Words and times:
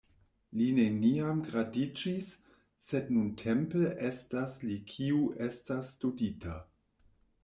Li 0.59 0.67
neniam 0.75 1.41
gradiĝis, 1.49 2.31
sed 2.85 3.11
nuntempe 3.17 3.83
estas 4.07 4.55
li 4.65 4.79
kiu 4.95 5.21
estas 5.49 5.93
studita. 5.99 6.57